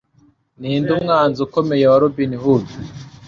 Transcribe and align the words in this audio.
Ninde 0.59 0.89
Umwanzi 0.97 1.39
Ukomeye 1.47 1.85
wa 1.87 1.97
Robin 2.03 2.33
Hood? 2.41 2.65